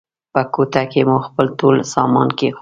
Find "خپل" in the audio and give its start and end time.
1.27-1.45